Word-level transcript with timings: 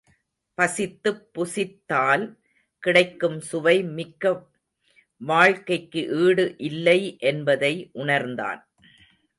பசித்துப் 0.57 1.21
புசித்– 1.33 1.77
தால் 1.85 2.25
கிடைக்கும் 2.83 3.39
சுவை 3.39 3.83
மிக்க 3.83 4.33
வாழ்க்கைக்கு 5.21 6.03
ஈடு 6.23 6.55
இல்லை 6.57 7.17
என்பதை 7.19 7.73
உணர்ந்தான். 7.93 8.61